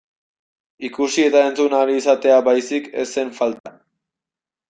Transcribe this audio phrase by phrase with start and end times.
[0.87, 3.77] Ikusi eta entzun ahal izatea baizik ez zen falta.